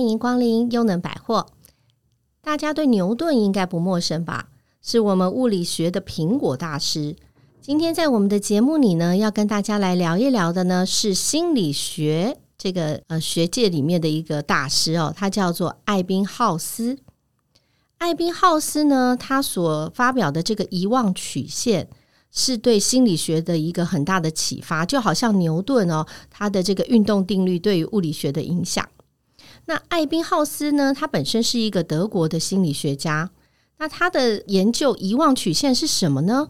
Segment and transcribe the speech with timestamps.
[0.00, 1.46] 欢迎光临优能百货。
[2.40, 4.48] 大家对牛顿应该不陌生吧？
[4.80, 7.16] 是我们物理学的苹果大师。
[7.60, 16.96] 今天在我们的节目里呢，要跟大家来聊一聊的呢，是心理学这个呃学界里面的一个大师哦，他叫做艾宾浩斯。
[17.98, 21.90] 艾宾浩斯呢，他所发表的这个遗忘曲线，
[22.32, 28.88] 是对心理学的一个很大的启发，就好像牛顿哦，他的这个运动定律对于物理学的影响。
[29.66, 30.92] 那艾宾浩斯呢？
[30.92, 33.30] 他本身是一个德国的心理学家。
[33.78, 36.48] 那他的研究遗忘曲线是什么呢？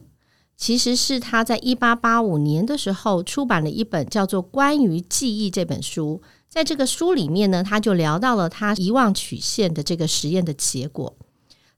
[0.57, 6.21] 其实是他在一八八五年的时候出版了一本叫做《关于记忆》这本书。
[6.49, 11.17] 在这个书里面呢，他就聊到了他遗忘曲线的这个实验的结果。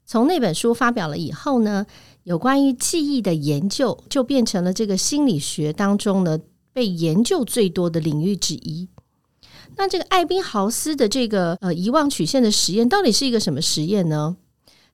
[0.05, 1.85] 从那本书发表了以后呢，
[2.23, 6.39] 有关于记忆的研究就变成了这个心理学当中呢
[6.73, 8.89] 被研究最多的领域之一。
[9.75, 14.35] 那这个艾宾豪斯的这个呃遗忘曲线的实验到底是一个什么实验呢？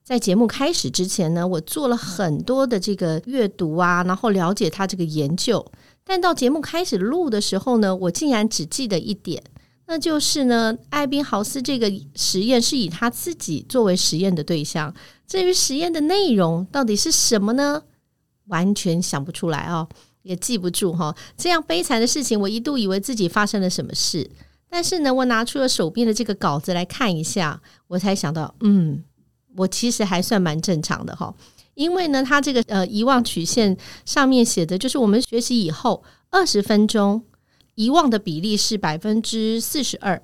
[0.02, 5.64] 在节目开始之前呢，我做了很多的这个阅读啊，然后了解他这个研究。
[6.02, 9.40] 但到节目开始录的时候呢，我竟然只记得一点，
[9.86, 14.92] 那就是呢，艾宾豪斯这个实验是以他自己作为实验的对象。
[15.28, 17.82] 至于实验的内容到底是什么呢？
[18.46, 19.88] 完全想不出来哦，
[20.22, 21.14] 也记不住哈。
[21.36, 24.28] 这样悲惨的事情，我一度以为自己发生了什么事。
[24.70, 29.02] 但是呢，我拿出了手边的这个稿子来看一下，我才想到，嗯，
[29.56, 31.34] 我其实还算蛮正常的哈。
[31.74, 37.24] 因为呢，它这个呃遗忘曲线上面写的就是我们学习以后二十分钟
[37.74, 40.22] 遗忘的比例是百分之四十二，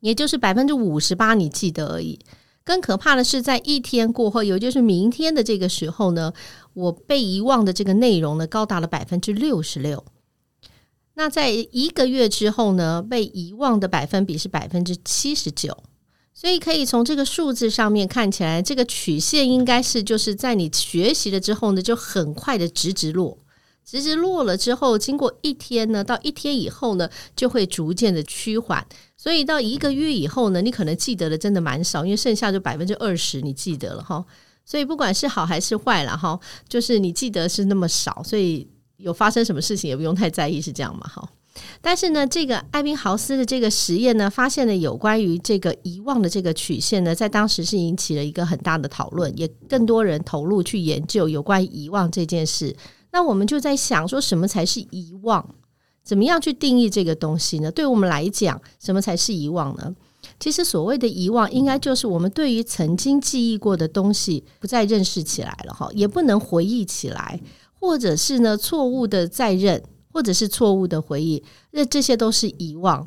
[0.00, 2.18] 也就是百分之五十八你记得而已。
[2.64, 6.32] 更可怕的是，在一天过后，也就是明天的这个时候呢，
[6.74, 10.04] 我被遗忘的这个内容呢，高达了百分之六十六。
[11.18, 15.74] 那在一个月之后呢，被遗忘的百分比是百分之七十九，
[16.34, 23.38] 所以可以从这个数字上面看起来，这个曲线应该是就是在你学习了之后呢，就很快的直直落，
[23.82, 34.22] 直直落了之后，经过一天呢，到一天以后呢，就会逐渐的趋缓，所以到一个月以后呢，你可能记得的真的蛮少，因为剩下就百分之二十你记得了哈，
[34.66, 36.38] 所以不管是好还是坏了哈，
[36.68, 38.68] 就是你记得是那么少，所以。
[38.98, 41.06] 有发生什么事情也不用太在意，是这样吗？
[41.06, 41.28] 哈，
[41.80, 52.74] 但是呢，这个艾宾豪斯的这个实验呢，发现了有关于这个遗忘的这个曲线呢，在当时是引起了一个很大的讨论，也更多人投入去研究有关遗忘这件事。
[53.12, 55.54] 那我们就在想，说什么才是遗忘？
[56.02, 57.70] 怎么样去定义这个东西呢？
[57.70, 59.94] 对我们来讲，什么才是遗忘呢？
[60.38, 67.40] 其实所谓的遗忘，应该就是我们对于曾经记忆过的东西不再认识起来了，哈，也不能回忆起来。
[67.78, 69.82] 或者是呢，错误的再认，
[70.12, 73.06] 或者是错误的回忆，那这些都是遗忘。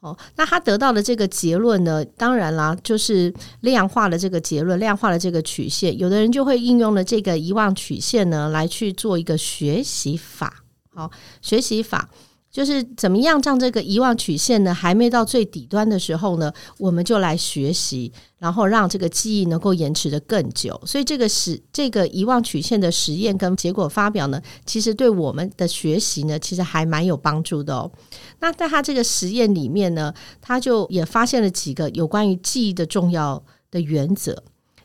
[0.00, 5.98] 好，那他得到的这个结论呢，当然啦，就是量化了这个结论，量化了这个曲线。
[5.98, 10.62] 有的人就会应用了这个遗忘曲线呢，来去做一个学习法。
[10.94, 11.10] 好，
[11.40, 12.10] 学习法。
[12.54, 20.80] 就是怎么样让这个遗忘曲线呢，还没到最底端的时候呢，我们就来学习，然后让这个记忆能够延迟得更久。
[20.86, 27.90] 所以这个是这个遗忘曲线的实验跟结果发表呢，其实对我们的学习呢，其实还蛮有帮助的哦。
[28.38, 34.44] 那在他这个实验里面呢，他就也发现了几个有关于记忆的重要的原则。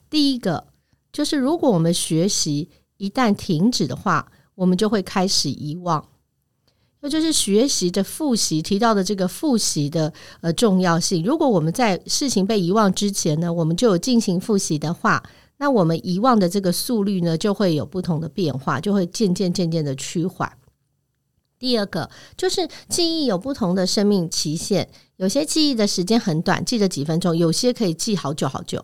[0.10, 0.66] 第一个
[1.14, 6.04] 就是，如果我们学习一旦停止的话，我们就会开始遗忘。
[7.02, 10.12] 那就是学习的复习提到的这个复习的
[10.42, 11.24] 呃重要性。
[11.24, 15.24] 如果我们在事情被遗忘之前呢，我们就有进行复习的话，
[15.58, 20.52] 那我们遗忘的这个速率呢，就会有不同的变化，就会渐渐渐渐的趋缓。
[21.58, 28.84] 第二个就是记忆有不同的生命期限，有些记忆的时间很短，记得几分钟；有些可以记好久好久。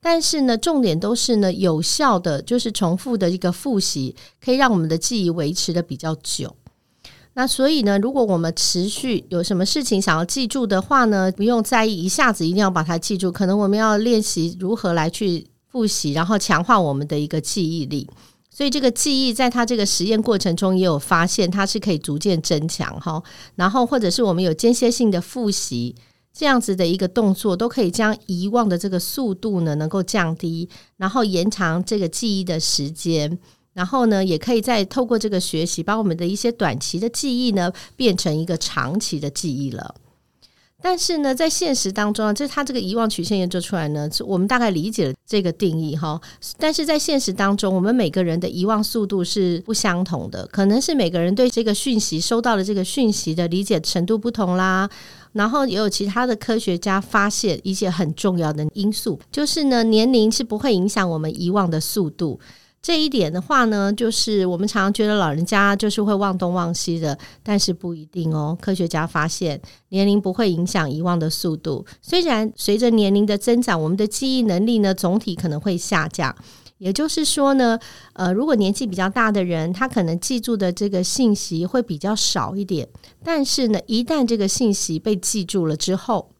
[0.00, 6.56] 但是呢，重点都是呢，有效的就是重复的一个复习，可以让我们的记忆维持的比较久。
[7.34, 18.06] 那所以呢，如果我们持续有什么事情想要记住的话呢，不用在意一下子一定要把它记住，可能我们要练习如何来去复习，然后强化我们的一个记忆力。
[18.50, 23.22] 所以这个记忆在它这个实验过程中也有发现，它是可以逐渐增强哈。
[23.54, 25.96] 然后或者是我们有间歇性的复习，
[26.34, 30.68] 这样子的一个动作，都可以将遗忘的这个速度呢能够降低，
[30.98, 33.38] 然后延长这个记忆的时间，
[33.74, 39.94] 然后呢，也可以再透过这个学习，把我们的一些短期的记忆呢变成一个长期的记忆了。
[40.84, 46.20] 但是呢，在现实当中啊，这他这个遗忘曲线研究出来呢，我们大概理解了这个定义哈。
[46.58, 54.90] 但是在现实当中，我们每个人的遗忘速度是不相同的，可能是每个人对这个讯息收到的这个讯息的理解程度不同啦。
[55.34, 62.40] 然后也有其他的科学家发现一些很重要的因素，就是呢，年龄是不会影响我们遗忘的速度。
[62.82, 68.58] 这一点的话呢，就是我们常常觉得老人家就是会忘东忘西的，但是不一定哦。
[68.60, 71.86] 科学家发现，年龄不会影响遗忘的速度。
[72.00, 76.34] 虽然随着年龄的增长，我们的记忆能力呢，总体可能会下降。
[76.78, 77.78] 也就是说呢，
[78.14, 82.88] 呃，如果年纪比较大的人，他可能记住的这个信息会比较少一点。
[83.22, 86.31] 但是呢，一旦这个信息被记住了之后，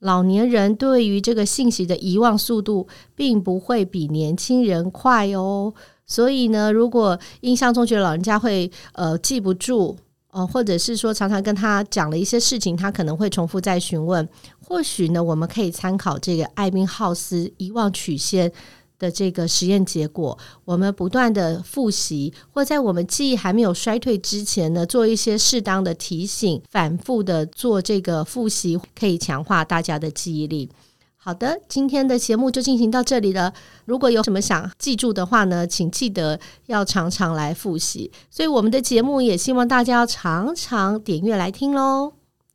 [0.00, 5.72] 老年人对于这个信息的遗忘速度并不会比年轻人快哦。
[6.06, 9.96] 所以呢，如果印象中觉得老人家会呃记不住，
[10.30, 14.28] 呃，或者是说常常跟他讲了一些事情，他可能会重复再询问，
[14.60, 18.52] 或许呢，我们可以参考这个艾宾浩斯遗忘曲线。
[18.98, 30.70] 的这个实验结果，我们不断的复习，或在我们记忆还没有衰退之前呢，做一些适当的提醒，反复的做这个复习，可以强化大家的记忆力。
[31.16, 33.52] 好的，今天的节目就进行到这里了。
[33.84, 38.12] 如果有什么想记住的话呢，请记得要常常来复习。
[38.30, 42.12] 所以我们的节目也希望大家要常常点阅来听喽。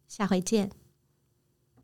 [0.08, 0.81] 下回见。